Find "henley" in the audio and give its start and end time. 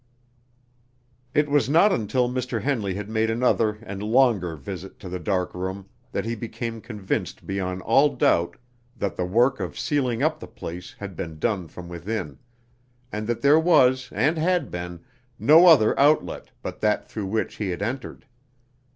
2.63-2.95